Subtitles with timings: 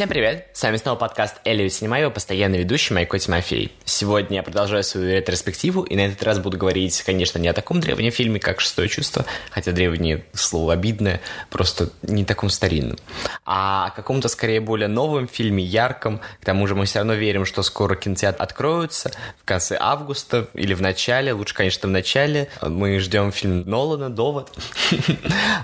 [0.00, 0.46] Всем привет!
[0.54, 3.70] С вами снова подкаст Элио Синема, его постоянный ведущий Майко Тимофей.
[3.84, 7.80] Сегодня я продолжаю свою ретроспективу, и на этот раз буду говорить, конечно, не о таком
[7.80, 11.20] древнем фильме, как «Шестое чувство», хотя древнее слово обидное,
[11.50, 12.96] просто не таком старинном,
[13.44, 16.22] а о каком-то, скорее, более новом фильме, ярком.
[16.40, 20.72] К тому же мы все равно верим, что скоро кинотеатры откроются в конце августа или
[20.72, 22.48] в начале, лучше, конечно, в начале.
[22.62, 24.50] Мы ждем фильм Нолана «Довод».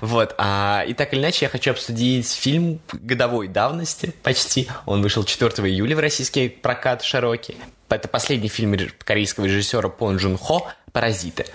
[0.02, 0.34] Вот.
[0.36, 4.66] А, и так или иначе, я хочу обсудить фильм годовой давности, почти.
[4.86, 7.56] Он вышел 4 июля в российский прокат широкий.
[7.88, 11.46] Это последний фильм корейского режиссера Пон Джун Хо «Паразиты».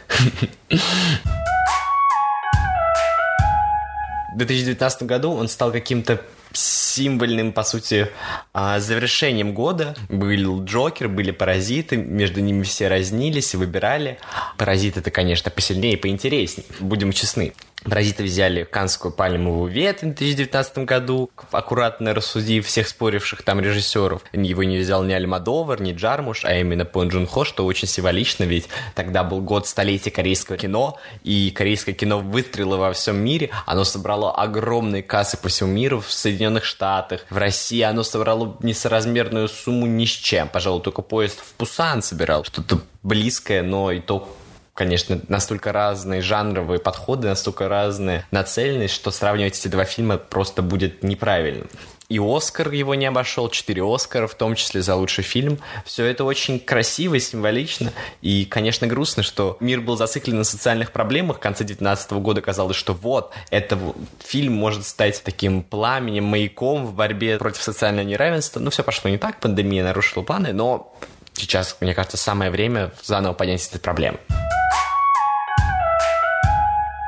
[4.34, 6.22] В 2019 году он стал каким-то
[6.54, 8.08] символьным, по сути,
[8.54, 9.94] а, завершением года.
[10.08, 14.18] Был Джокер, были Паразиты, между ними все разнились и выбирали.
[14.58, 17.52] Паразиты это, конечно, посильнее и поинтереснее, будем честны.
[17.84, 24.22] Паразиты взяли Канскую пальмовую ветвь в 2019 году, аккуратно рассудив всех споривших там режиссеров.
[24.34, 28.44] Его не взял ни Альмадовар, ни Джармуш, а именно Пон Джун Хо, что очень символично,
[28.44, 33.50] ведь тогда был год столетия корейского кино, и корейское кино выстрелило во всем мире.
[33.66, 37.82] Оно собрало огромные кассы по всему миру в Соединенных Штатах, в России.
[37.82, 40.50] Оно собрало несоразмерную сумму ни с чем.
[40.50, 42.44] Пожалуй, только поезд в Пусан собирал.
[42.44, 44.38] Что-то близкое, но и то
[44.82, 51.04] конечно, настолько разные жанровые подходы, настолько разные нацеленность, что сравнивать эти два фильма просто будет
[51.04, 51.68] неправильно.
[52.10, 55.60] И Оскар его не обошел, четыре Оскара, в том числе за лучший фильм.
[55.86, 57.94] Все это очень красиво и символично.
[58.24, 61.38] И, конечно, грустно, что мир был зациклен на социальных проблемах.
[61.38, 63.78] В конце 19 года казалось, что вот, этот
[64.18, 68.60] фильм может стать таким пламенем, маяком в борьбе против социального неравенства.
[68.60, 70.92] Но все пошло не так, пандемия нарушила планы, но
[71.34, 74.18] сейчас, мне кажется, самое время заново поднять эти проблемы.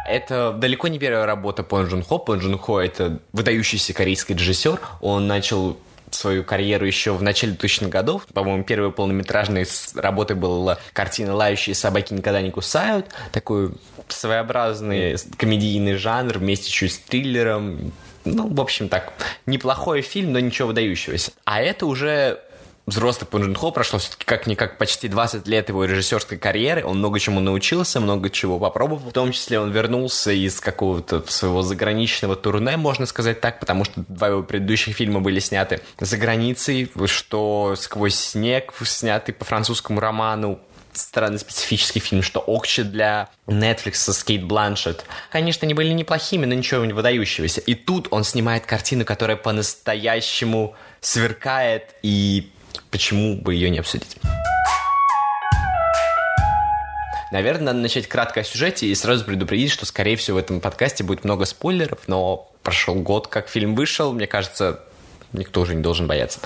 [0.07, 2.19] Это далеко не первая работа Пон Джун Хо.
[2.19, 4.79] Пон Джун Хо— это выдающийся корейский режиссер.
[5.01, 5.77] Он начал
[6.11, 8.25] свою карьеру еще в начале 2000-х годов.
[8.33, 9.65] По-моему, первой полнометражной
[9.95, 13.07] работой была картина «Лающие собаки никогда не кусают».
[13.31, 13.71] Такой
[14.07, 17.91] своеобразный комедийный жанр вместе чуть с триллером.
[18.25, 19.13] Ну, в общем, так,
[19.45, 21.31] неплохой фильм, но ничего выдающегося.
[21.45, 22.39] А это уже
[22.85, 27.19] взрослый Пун Джун Хо, прошло все-таки как-никак почти 20 лет его режиссерской карьеры, он много
[27.19, 32.77] чему научился, много чего попробовал, в том числе он вернулся из какого-то своего заграничного турне,
[32.77, 38.15] можно сказать так, потому что два его предыдущих фильма были сняты за границей, что «Сквозь
[38.15, 40.59] снег», снятый по французскому роману,
[40.93, 45.05] странный специфический фильм, что Окчи для Netflix со Скейт Бланшет.
[45.31, 47.61] Конечно, они были неплохими, но ничего не выдающегося.
[47.61, 52.51] И тут он снимает картину, которая по-настоящему сверкает и
[52.93, 54.17] почему бы ее не обсудить?
[57.31, 61.03] Наверное, надо начать кратко о сюжете и сразу предупредить, что, скорее всего, в этом подкасте
[61.03, 64.79] будет много спойлеров, но прошел год, как фильм вышел, мне кажется,
[65.31, 66.39] никто уже не должен бояться.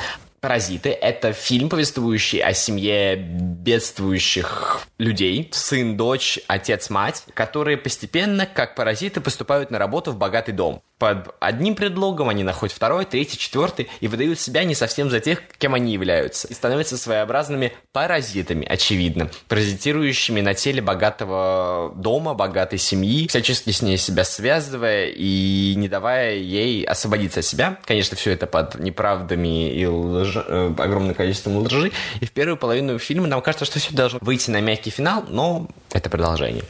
[0.48, 8.74] «Паразиты»— это фильм, повествующий о семье бедствующих людей, сын, дочь, отец, мать, которые постепенно, как
[8.74, 10.82] паразиты, поступают на работу в богатый дом.
[11.00, 15.44] Под одним предлогом они находят второй, третий, четвертый и выдают себя не совсем за тех,
[15.60, 23.28] кем они являются, и становятся своеобразными паразитами, очевидно, паразитирующими на теле богатого дома, богатой семьи,
[23.28, 27.78] всячески с ней себя связывая и не давая ей освободиться от себя.
[27.86, 30.37] Конечно, все это под неправдами и лж...
[30.46, 31.92] Э, огромным количеством лжи.
[32.20, 35.68] И в первую половину фильма нам кажется, что все должно выйти на мягкий финал, но
[35.92, 36.64] это продолжение.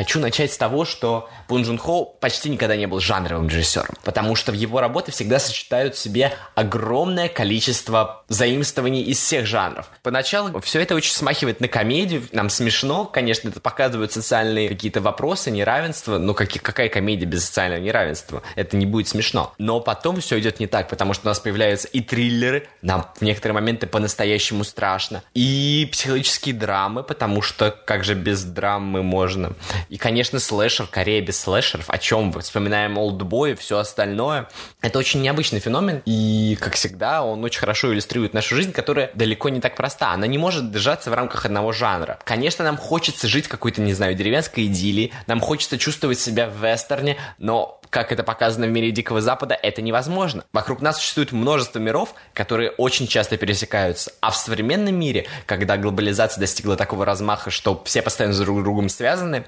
[0.00, 4.34] Хочу начать с того, что Пун Джун Хо почти никогда не был жанровым режиссером, потому
[4.34, 9.90] что в его работы всегда сочетают в себе огромное количество заимствований из всех жанров.
[10.02, 15.50] Поначалу все это очень смахивает на комедию, нам смешно, конечно, это показывают социальные какие-то вопросы,
[15.50, 18.42] неравенство, но как, какая комедия без социального неравенства?
[18.56, 19.52] Это не будет смешно.
[19.58, 23.20] Но потом все идет не так, потому что у нас появляются и триллеры, нам в
[23.20, 29.52] некоторые моменты по-настоящему страшно, и психологические драмы, потому что как же без драмы можно,
[29.90, 31.90] и, конечно, слэшер, Корея без слэшеров.
[31.90, 32.42] О чем вы?
[32.42, 34.48] Вспоминаем Олдбой и все остальное.
[34.80, 36.00] Это очень необычный феномен.
[36.06, 40.12] И, как всегда, он очень хорошо иллюстрирует нашу жизнь, которая далеко не так проста.
[40.12, 42.20] Она не может держаться в рамках одного жанра.
[42.24, 45.12] Конечно, нам хочется жить какой-то, не знаю, деревенской идиллии.
[45.26, 49.82] Нам хочется чувствовать себя в вестерне, но как это показано в мире Дикого Запада, это
[49.82, 50.44] невозможно.
[50.52, 54.12] Вокруг нас существует множество миров, которые очень часто пересекаются.
[54.20, 58.88] А в современном мире, когда глобализация достигла такого размаха, что все постоянно с друг другом
[58.88, 59.44] связаны,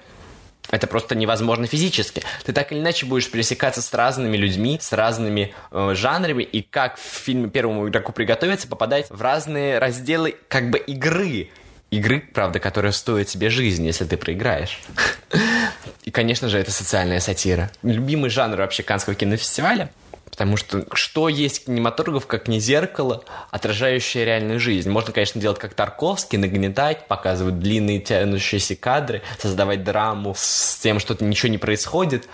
[0.71, 2.23] это просто невозможно физически.
[2.45, 6.97] Ты так или иначе будешь пересекаться с разными людьми, с разными э, жанрами, и как
[6.99, 11.51] в фильме «Первому игроку приготовиться» попадать в разные разделы как бы игры.
[11.91, 14.81] Игры, правда, которая стоит тебе жизни, если ты проиграешь.
[16.05, 17.71] И, конечно же, это социальная сатира.
[17.83, 19.91] Любимый жанр вообще Канского кинофестиваля.
[20.33, 24.89] Потому что что есть кинематограф, как не зеркало, отражающее реальную жизнь?
[24.89, 31.15] Можно, конечно, делать как Тарковский, нагнетать, показывать длинные тянущиеся кадры, создавать драму с тем, что
[31.23, 32.29] ничего не происходит.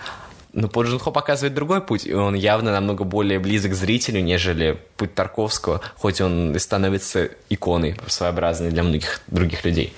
[0.53, 4.79] Но Пол Джун показывает другой путь, и он явно намного более близок к зрителю, нежели
[4.95, 9.93] путь Тарковского, хоть он и становится иконой своеобразной для многих других людей.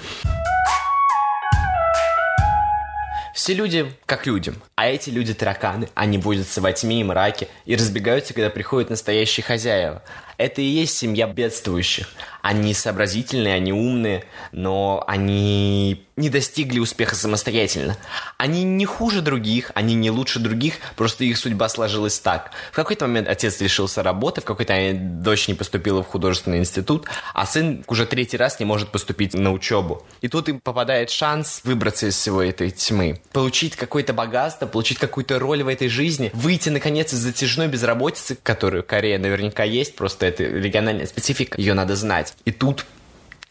[3.42, 5.90] Все люди как люди, а эти люди тараканы.
[5.96, 10.04] Они возятся во тьме и мраке и разбегаются, когда приходят настоящие хозяева.
[10.42, 12.08] Это и есть семья бедствующих.
[12.42, 17.96] Они сообразительные, они умные, но они не достигли успеха самостоятельно.
[18.38, 22.52] Они не хуже других, они не лучше других, просто их судьба сложилась так.
[22.72, 27.06] В какой-то момент отец лишился работы, в какой-то момент дочь не поступила в художественный институт,
[27.36, 30.04] а сын уже третий раз не может поступить на учебу.
[30.22, 35.38] И тут им попадает шанс выбраться из всего этой тьмы, получить какое-то богатство, получить какую-то
[35.38, 40.44] роль в этой жизни, выйти, наконец, из затяжной безработицы, которую Корея наверняка есть, просто это
[40.44, 42.34] региональная специфика, ее надо знать.
[42.46, 42.86] И тут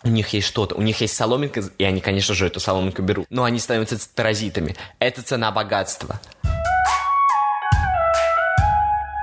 [0.02, 3.26] у них есть что-то, у них есть соломинка, и они, конечно же, эту соломинку берут.
[3.30, 4.76] Но они становятся паразитами.
[4.98, 6.20] Это цена богатства.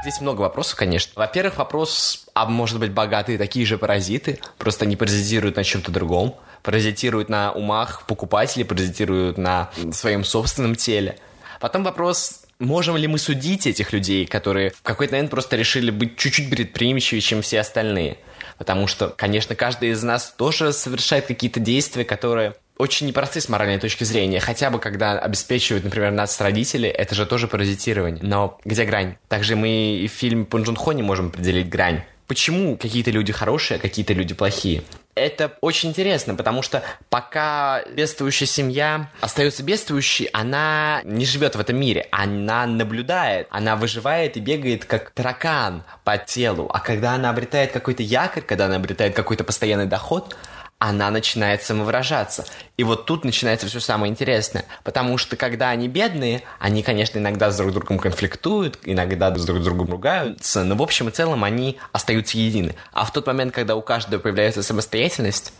[0.03, 1.11] Здесь много вопросов, конечно.
[1.15, 6.37] Во-первых, вопрос, а может быть богатые такие же паразиты, просто они паразитируют на чем-то другом,
[6.63, 11.17] паразитируют на умах покупателей, паразитируют на своем собственном теле.
[11.59, 16.17] Потом вопрос, можем ли мы судить этих людей, которые в какой-то момент просто решили быть
[16.17, 18.17] чуть-чуть предприимчивее, чем все остальные
[18.57, 23.79] потому что, конечно, каждый из нас тоже совершает какие-то действия, которые очень непростые с моральной
[23.79, 24.39] точки зрения.
[24.39, 28.23] Хотя бы когда обеспечивают, например, нас родители, это же тоже паразитирование.
[28.23, 29.17] Но где грань?
[29.27, 32.03] Также мы и в фильме Пунджун Хо не можем определить грань.
[32.27, 34.83] Почему какие-то люди хорошие, а какие-то люди плохие?
[35.17, 41.77] это очень интересно, потому что пока бедствующая семья остается бедствующей, она не живет в этом
[41.77, 47.71] мире, она наблюдает, она выживает и бегает как таракан по телу, а когда она обретает
[47.71, 50.35] какой-то якорь, когда она обретает какой-то постоянный доход,
[50.79, 52.45] она начинает самовыражаться.
[52.77, 54.65] И вот тут начинается все самое интересное.
[54.83, 59.63] Потому что когда они бедные, они, конечно, иногда с друг другом конфликтуют, иногда с друг
[59.63, 62.75] другом ругаются, но в общем и целом они остаются едины.
[62.93, 65.51] А в тот момент, когда у каждого появляется самостоятельность,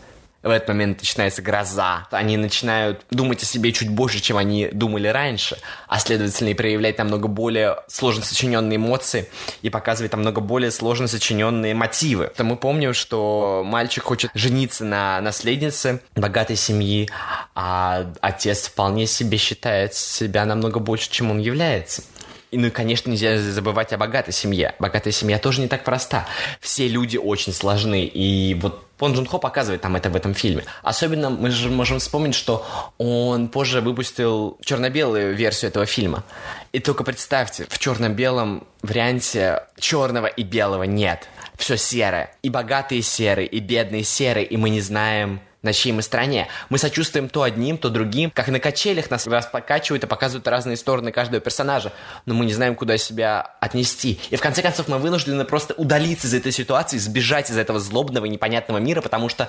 [0.48, 2.08] в этот момент начинается гроза.
[2.10, 6.98] Они начинают думать о себе чуть больше, чем они думали раньше, а следовательно и проявлять
[6.98, 9.28] намного более сложно сочиненные эмоции
[9.62, 12.32] и показывать намного более сложно сочиненные мотивы.
[12.36, 17.08] То мы помним, что мальчик хочет жениться на наследнице богатой семьи,
[17.54, 22.02] а отец вполне себе считает себя намного больше, чем он является.
[22.50, 24.74] И, ну и, конечно, нельзя забывать о богатой семье.
[24.78, 26.26] Богатая семья тоже не так проста.
[26.60, 28.04] Все люди очень сложны.
[28.06, 30.64] И вот Пон Джун Хо показывает там это в этом фильме.
[30.82, 32.66] Особенно мы же можем вспомнить, что
[32.98, 36.24] он позже выпустил черно-белую версию этого фильма.
[36.72, 41.28] И только представьте, в черно-белом варианте черного и белого нет.
[41.56, 42.34] Все серое.
[42.42, 46.48] И богатые серые, и бедные серые, и мы не знаем, на чьей мы стороне.
[46.68, 48.30] Мы сочувствуем то одним, то другим.
[48.30, 51.92] Как на качелях нас раз покачивают и показывают разные стороны каждого персонажа.
[52.26, 54.20] Но мы не знаем, куда себя отнести.
[54.30, 58.26] И в конце концов мы вынуждены просто удалиться из этой ситуации, сбежать из этого злобного
[58.26, 59.48] и непонятного мира, потому что,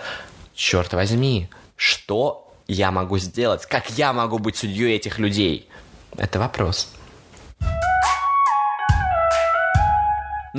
[0.56, 3.66] черт возьми, что я могу сделать?
[3.66, 5.70] Как я могу быть судьей этих людей?
[6.18, 6.90] Это вопрос.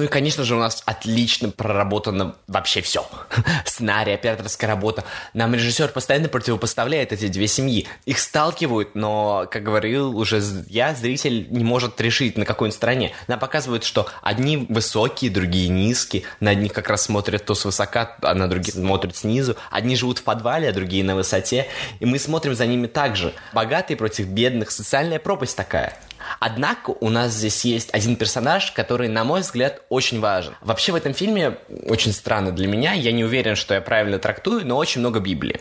[0.00, 3.06] Ну и, конечно же, у нас отлично проработано вообще все.
[3.66, 5.04] Сценарий, операторская работа.
[5.34, 7.86] Нам режиссер постоянно противопоставляет эти две семьи.
[8.06, 13.12] Их сталкивают, но, как говорил уже я, зритель не может решить, на какой он стороне.
[13.28, 16.22] Нам показывают, что одни высокие, другие низкие.
[16.40, 19.56] На одних как раз смотрят то свысока, а на других смотрят снизу.
[19.70, 21.66] Одни живут в подвале, а другие на высоте.
[21.98, 23.34] И мы смотрим за ними также.
[23.52, 24.70] Богатые против бедных.
[24.70, 25.98] Социальная пропасть такая.
[26.38, 30.54] Однако у нас здесь есть один персонаж, который, на мой взгляд, очень важен.
[30.60, 31.56] Вообще в этом фильме
[31.86, 35.60] очень странно для меня, я не уверен, что я правильно трактую, но очень много Библии.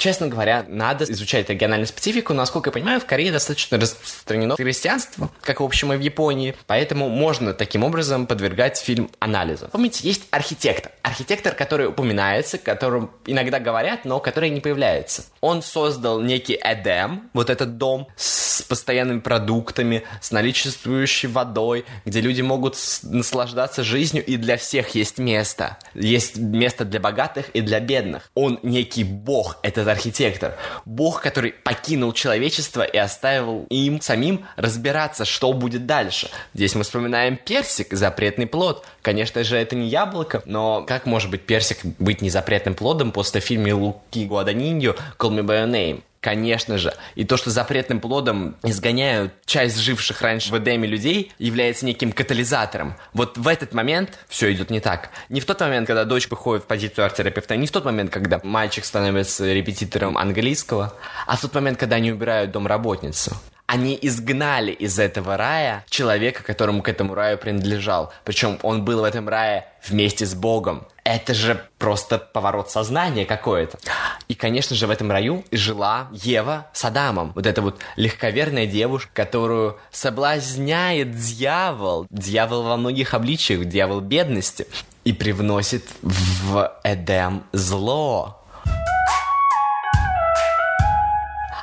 [0.00, 2.32] Честно говоря, надо изучать региональную специфику.
[2.32, 6.56] Насколько я понимаю, в Корее достаточно распространено христианство, как в общем и в Японии.
[6.66, 9.68] Поэтому можно таким образом подвергать фильм анализу.
[9.70, 10.90] Помните, есть архитектор.
[11.02, 15.26] Архитектор, который упоминается, которым иногда говорят, но который не появляется.
[15.42, 22.40] Он создал некий Эдем, вот этот дом с постоянными продуктами, с наличествующей водой, где люди
[22.40, 25.76] могут наслаждаться жизнью, и для всех есть место.
[25.92, 28.30] Есть место для богатых и для бедных.
[28.32, 30.56] Он некий бог, это архитектор.
[30.84, 36.30] Бог, который покинул человечество и оставил им самим разбираться, что будет дальше.
[36.54, 38.84] Здесь мы вспоминаем персик, запретный плод.
[39.02, 43.40] Конечно же, это не яблоко, но как может быть персик быть не запретным плодом после
[43.40, 46.02] фильма Луки Гуаданиньо «Call Me By Your Name»?
[46.20, 46.94] Конечно же.
[47.14, 52.94] И то, что запретным плодом изгоняют часть живших раньше в Эдеме людей, является неким катализатором.
[53.14, 55.10] Вот в этот момент все идет не так.
[55.30, 58.38] Не в тот момент, когда дочь выходит в позицию арт-терапевта, не в тот момент, когда
[58.42, 60.94] мальчик становится репетитором английского,
[61.26, 63.34] а в тот момент, когда они убирают домработницу
[63.70, 68.12] они изгнали из этого рая человека, которому к этому раю принадлежал.
[68.24, 70.88] Причем он был в этом рае вместе с Богом.
[71.04, 73.78] Это же просто поворот сознания какой-то.
[74.26, 77.30] И, конечно же, в этом раю жила Ева с Адамом.
[77.36, 82.08] Вот эта вот легковерная девушка, которую соблазняет дьявол.
[82.10, 84.66] Дьявол во многих обличиях, дьявол бедности.
[85.04, 88.39] И привносит в Эдем зло.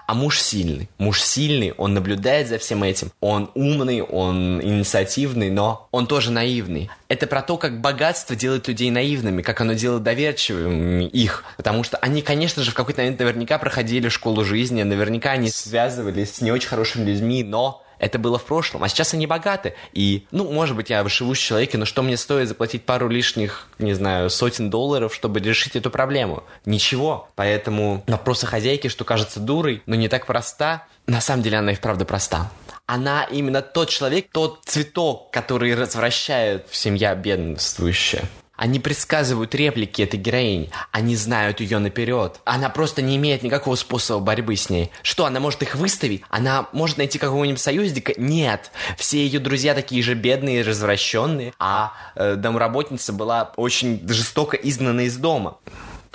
[0.08, 0.90] А муж сильный.
[1.00, 3.12] Муж сильный, он наблюдает за всем этим.
[3.20, 6.90] Он умный, он инициативный, но он тоже наивный.
[7.10, 11.44] Это про то, как богатство делает людей наивными, как оно делает доверчивыми их.
[11.58, 16.36] Потому что они, конечно же, в какой-то момент наверняка проходили школу жизни, наверняка они связывались
[16.36, 19.76] с не очень хорошими людьми, но это было в прошлом, а сейчас они богаты.
[19.94, 23.94] И, ну, может быть, я живущий человек, но что мне стоит заплатить пару лишних, не
[23.94, 26.44] знаю, сотен долларов, чтобы решить эту проблему?
[26.66, 27.30] Ничего.
[27.36, 31.72] Поэтому вопрос о хозяйке, что кажется дурой, но не так проста, на самом деле она
[31.72, 32.50] и вправду проста
[32.88, 38.24] она именно тот человек, тот цветок, который развращает семья бедствующая.
[38.58, 40.72] Они предсказывают реплики этой героини.
[40.92, 42.42] Они знают ее наперед.
[42.44, 44.92] Она просто не имеет никакого способа борьбы с ней.
[45.04, 46.24] Что, она может их выставить?
[46.30, 48.14] Она может найти какого-нибудь союзника?
[48.18, 48.72] Нет.
[48.98, 51.54] Все ее друзья такие же бедные развращенные.
[51.60, 55.60] А э, домработница была очень жестоко изгнана из дома.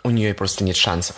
[0.03, 1.17] У нее просто нет шансов.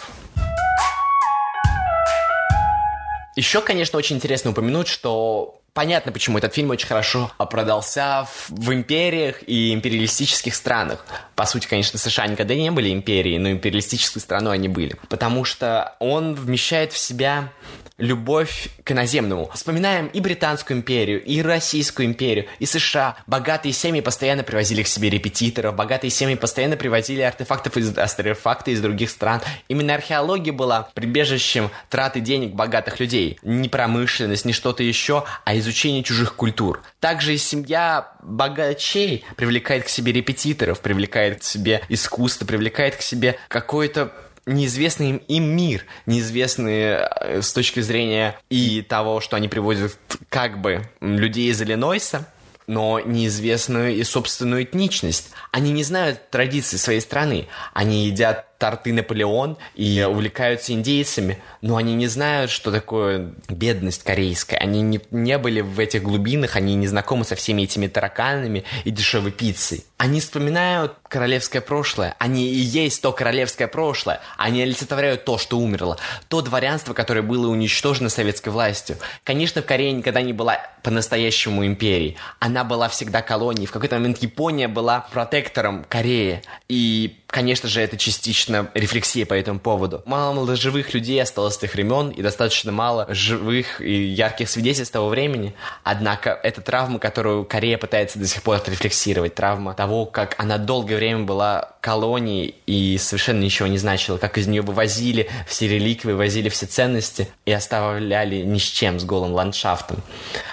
[3.35, 8.73] Еще, конечно, очень интересно упомянуть, что Понятно, почему этот фильм очень хорошо продался в, в
[8.73, 11.05] империях и империалистических странах.
[11.35, 14.97] По сути, конечно, США никогда не были империей, но империалистической страной они были.
[15.09, 17.51] Потому что он вмещает в себя
[17.99, 19.51] любовь к иноземному.
[19.55, 23.17] Вспоминаем и Британскую империю, и Российскую империю, и США.
[23.27, 28.81] Богатые семьи постоянно привозили к себе репетиторов, богатые семьи постоянно привозили артефактов из, артефакты из
[28.81, 29.41] других стран.
[29.69, 33.39] Именно археология была прибежищем траты денег богатых людей.
[33.43, 36.83] Не промышленность, не что-то еще, а изучение чужих культур.
[37.01, 43.37] Также и семья богачей привлекает к себе репетиторов, привлекает к себе искусство, привлекает к себе
[43.49, 44.13] какое-то
[44.47, 50.83] неизвестный им мир, неизвестный э, с точки зрения и того, что они приводят как бы
[51.01, 52.29] людей из Иллинойса,
[52.67, 55.31] но неизвестную и собственную этничность.
[55.51, 57.49] Они не знают традиций своей страны.
[57.73, 64.57] Они едят торты Наполеон и увлекаются индейцами, но они не знают, что такое бедность корейская.
[64.57, 68.91] Они не, не были в этих глубинах, они не знакомы со всеми этими тараканами и
[68.91, 69.85] дешевой пиццей.
[69.99, 72.17] Они вспоминают королевское прошлое.
[72.19, 74.21] Они и есть то королевское прошлое.
[74.39, 75.99] Они олицетворяют то, что умерло.
[76.29, 78.97] То дворянство, которое было уничтожено советской властью.
[79.25, 82.17] Конечно, Корея никогда не была по-настоящему империей.
[82.41, 83.67] Она была всегда колонией.
[83.67, 86.43] В какой-то момент Япония была протектором Кореи.
[86.69, 90.05] И Конечно же, это частично рефлексия по этому поводу.
[90.07, 95.09] Мало живых людей осталось с тех времен, и достаточно мало живых и ярких свидетельств того
[95.09, 95.53] времени.
[95.83, 99.35] Однако, это травма, которую Корея пытается до сих пор отрефлексировать.
[99.35, 104.17] Травма того, как она долгое время была колонией и совершенно ничего не значила.
[104.17, 109.05] Как из нее вывозили все реликвии, вывозили все ценности и оставляли ни с чем, с
[109.05, 109.97] голым ландшафтом.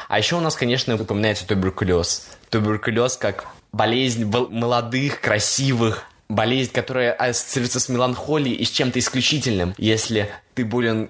[0.09, 2.27] А еще у нас, конечно, упоминается туберкулез.
[2.49, 9.73] Туберкулез как болезнь молодых, красивых, болезнь, которая ассоциируется с меланхолией и с чем-то исключительным.
[9.77, 11.09] Если ты болен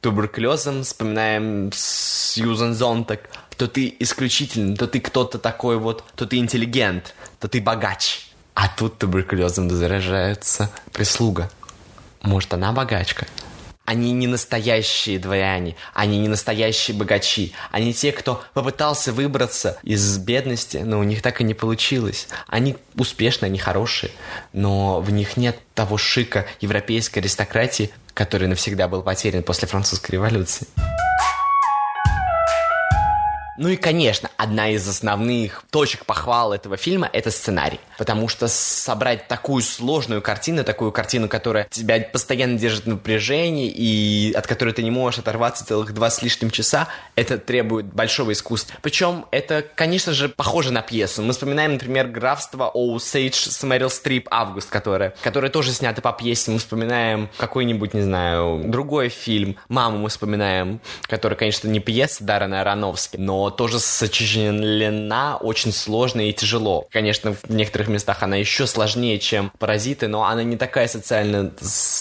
[0.00, 7.14] туберкулезом, вспоминаем Сьюзан Зонтак, то ты исключительный, то ты кто-то такой вот, то ты интеллигент,
[7.38, 8.30] то ты богач.
[8.54, 11.50] А тут туберкулезом заражается прислуга.
[12.22, 13.26] Может, она богачка?
[13.90, 17.54] Они не настоящие дворяне, они не настоящие богачи.
[17.72, 22.28] Они те, кто попытался выбраться из бедности, но у них так и не получилось.
[22.46, 24.12] Они успешные, они хорошие,
[24.52, 30.68] но в них нет того шика европейской аристократии, который навсегда был потерян после французской революции.
[33.60, 37.78] Ну и, конечно, одна из основных точек похвал этого фильма— это сценарий.
[37.98, 44.32] Потому что собрать такую сложную картину, такую картину, которая тебя постоянно держит в напряжении и
[44.34, 48.76] от которой ты не можешь оторваться целых два с лишним часа, это требует большого искусства.
[48.80, 51.20] Причем это, конечно же, похоже на пьесу.
[51.20, 56.50] Мы вспоминаем, например, «Графство» Сейдж с Мэрил Стрип «Август», которая, которая тоже снята по пьесе.
[56.50, 59.58] Мы вспоминаем какой-нибудь, не знаю, другой фильм.
[59.68, 66.32] «Маму» мы вспоминаем, которая, конечно, не пьеса Даррена Аронофски, но тоже сочинена очень сложно и
[66.32, 66.86] тяжело.
[66.90, 71.52] Конечно, в некоторых местах она еще сложнее, чем «Паразиты», но она не такая социально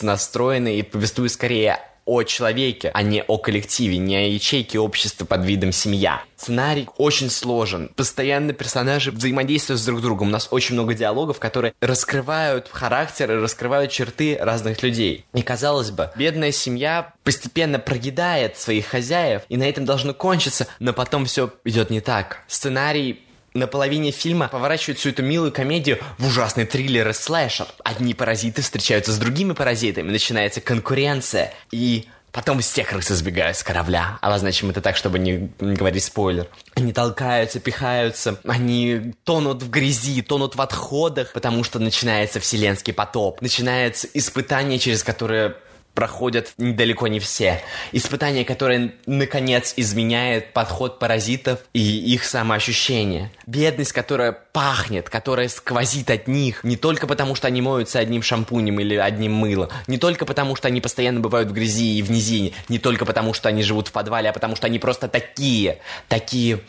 [0.02, 1.80] настроенная и повествует скорее
[2.10, 6.24] о человеке, а не о коллективе, не о ячейке общества под видом семья.
[6.36, 7.92] Сценарий очень сложен.
[7.96, 10.30] Постоянно персонажи взаимодействуют с друг другом.
[10.30, 15.26] У нас очень много диалогов, которые раскрывают характеры, раскрывают черты разных людей.
[15.36, 20.94] И казалось бы, бедная семья постепенно прогидает своих хозяев, и на этом должно кончиться, но
[20.94, 22.40] потом все идет не так.
[22.48, 23.22] Сценарий
[23.54, 27.68] на половине фильма поворачивает всю эту милую комедию в ужасный триллер и слэшер.
[27.84, 31.54] Одни паразиты встречаются с другими паразитами, начинается конкуренция.
[31.72, 34.20] И Потом все крысы сбегают с корабля.
[34.22, 36.48] Обозначим это так, чтобы не говорить спойлер.
[36.76, 43.42] Они толкаются, пихаются, они тонут в грязи, тонут в отходах, потому что начинается вселенский потоп.
[43.42, 45.56] Начинается испытание, через которое
[46.00, 47.62] проходят далеко не все.
[47.92, 53.32] Испытание, которое, наконец, изменяет подход паразитов и их самоощущение.
[53.46, 58.80] Бедность, которая пахнет, которая сквозит от них, не только потому, что они моются одним шампунем
[58.80, 62.54] или одним мылом, не только потому, что они постоянно бывают в грязи и в низине,
[62.70, 66.62] не только потому, что они живут в подвале, а потому, что они просто такие, такие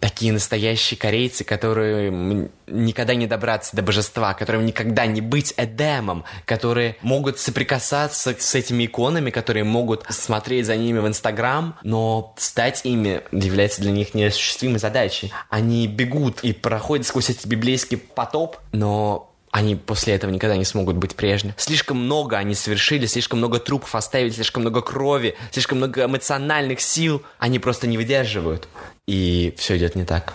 [0.00, 6.96] такие настоящие корейцы, которые никогда не добраться до божества, которым никогда не быть Эдемом, которые
[7.02, 13.22] могут соприкасаться с этими иконами, которые могут смотреть за ними в Инстаграм, но стать ими
[13.32, 15.32] является для них неосуществимой задачей.
[15.48, 20.96] Они бегут и проходят сквозь этот библейский потоп, но они после этого никогда не смогут
[20.96, 21.54] быть прежними.
[21.56, 27.22] Слишком много они совершили, слишком много трупов оставили, слишком много крови, слишком много эмоциональных сил.
[27.38, 28.68] Они просто не выдерживают
[29.06, 30.34] и все идет не так.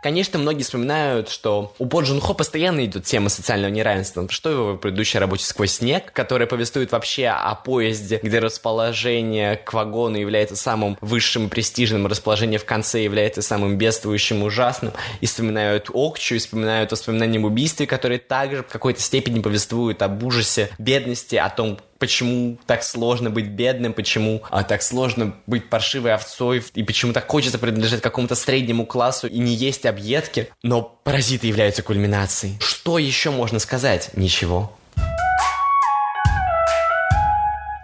[0.00, 4.28] Конечно, многие вспоминают, что у Бо Джун Хо постоянно идет тема социального неравенства.
[4.30, 10.16] Что его предыдущая работе «Сквозь снег», которая повествует вообще о поезде, где расположение к вагону
[10.16, 14.92] является самым высшим и престижным, расположение в конце является самым бедствующим, ужасным.
[15.20, 20.22] И вспоминают Окчу, и вспоминают воспоминания об убийстве, которые также в какой-то степени повествуют об
[20.22, 26.14] ужасе, бедности, о том, почему так сложно быть бедным, почему а, так сложно быть паршивой
[26.14, 30.48] овцой, и почему так хочется принадлежать какому-то среднему классу и не есть объедки.
[30.62, 32.56] Но паразиты являются кульминацией.
[32.60, 34.10] Что еще можно сказать?
[34.14, 34.77] Ничего.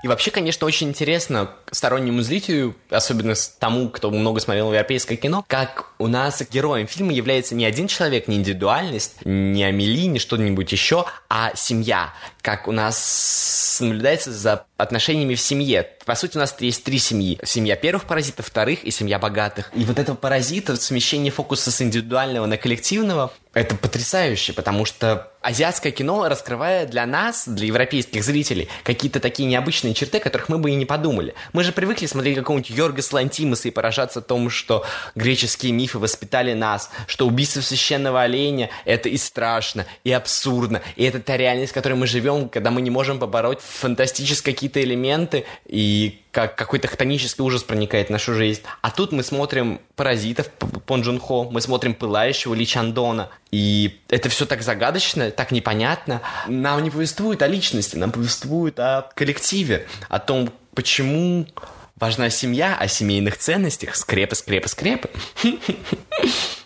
[0.05, 5.93] И вообще, конечно, очень интересно стороннему зрителю, особенно тому, кто много смотрел европейское кино, как
[5.99, 11.07] у нас героем фильма является не один человек, не индивидуальность, не Амели, не что-нибудь еще,
[11.31, 12.13] а семья.
[12.43, 15.89] Как у нас наблюдается за отношениями в семье.
[16.05, 17.41] По сути, у нас есть три семьи.
[17.43, 19.71] Семья первых паразитов, вторых и семья богатых.
[19.75, 25.93] И вот этого паразита, смещение фокуса с индивидуального на коллективного, это потрясающе, потому что азиатское
[25.93, 30.75] кино раскрывает для нас, для европейских зрителей, какие-то такие необычные черты, которых мы бы и
[30.75, 31.35] не подумали.
[31.53, 36.91] Мы же привыкли смотреть какого-нибудь Йоргас Лантимаса и поражаться тому, что греческие мифы воспитали нас,
[37.07, 41.95] что убийство священного оленя— это и страшно, и абсурдно, и это та реальность, в которой
[41.95, 47.63] мы живем, когда мы не можем побороть фантастические какие-то элементы, и как какой-то хтонический ужас
[47.63, 48.63] проникает в нашу жизнь.
[48.83, 50.49] А тут мы смотрим «Паразитов»
[50.85, 53.31] Пон Джун Хо, мы смотрим «Пылающего» Ли Чандона.
[53.53, 56.23] И это все так загадочно, так непонятно.
[56.49, 61.47] Нам не повествует о личности, нам повествует о коллективе, о том, почему
[61.97, 65.11] важна семья, о семейных ценностях, скрепы, скрепы, скрепы.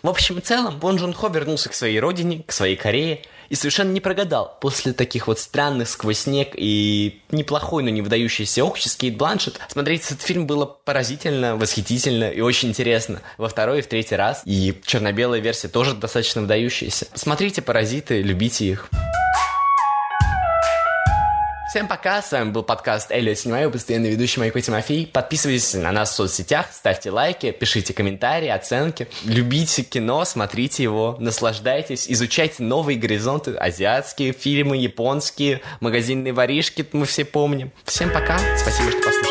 [0.01, 3.55] В общем и целом, Бон Джун Хо вернулся к своей родине, к своей Корее, и
[3.55, 4.57] совершенно не прогадал.
[4.61, 10.05] После таких вот странных сквозь снег и неплохой, но не выдающийся Окчи Кейт Бланшет, смотреть
[10.05, 13.21] этот фильм было поразительно, восхитительно и очень интересно.
[13.37, 14.43] Во второй и в третий раз.
[14.45, 17.07] И черно-белая версия тоже достаточно выдающаяся.
[17.13, 18.89] Смотрите «Паразиты», любите их.
[21.69, 25.05] Всем пока, с вами был подкаст Эллиот Синемай, постоянный ведущий Майко Тимофей.
[25.05, 29.07] Подписывайтесь на нас в соцсетях, ставьте лайки, пишите комментарии, оценки.
[29.23, 37.23] Любите кино, смотрите его, наслаждайтесь, изучайте новые горизонты, азиатские фильмы, японские, магазинные воришки, мы все
[37.23, 37.71] помним.
[37.85, 39.28] Всем пока, спасибо, что послушали.